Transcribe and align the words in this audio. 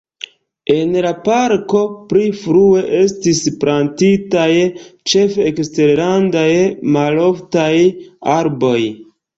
En 0.75 0.95
la 1.05 1.11
parko 1.27 1.81
pli 2.13 2.23
frue 2.39 2.81
estis 3.01 3.43
plantitaj 3.65 4.49
ĉefe 5.13 5.49
eksterlandaj 5.53 6.51
maloftaj 6.99 7.73
arboj. 8.41 8.79